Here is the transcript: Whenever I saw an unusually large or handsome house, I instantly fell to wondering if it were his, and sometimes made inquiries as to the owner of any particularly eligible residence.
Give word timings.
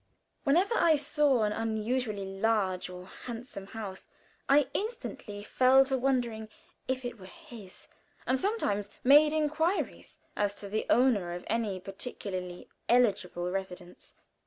Whenever 0.45 0.73
I 0.75 0.95
saw 0.95 1.43
an 1.43 1.51
unusually 1.51 2.25
large 2.25 2.89
or 2.89 3.05
handsome 3.05 3.67
house, 3.67 4.07
I 4.49 4.67
instantly 4.73 5.43
fell 5.43 5.85
to 5.85 5.95
wondering 5.95 6.49
if 6.87 7.05
it 7.05 7.19
were 7.19 7.27
his, 7.27 7.87
and 8.25 8.39
sometimes 8.39 8.89
made 9.03 9.31
inquiries 9.31 10.17
as 10.35 10.55
to 10.55 10.69
the 10.69 10.87
owner 10.89 11.33
of 11.33 11.43
any 11.45 11.79
particularly 11.79 12.67
eligible 12.89 13.51
residence. 13.51 14.15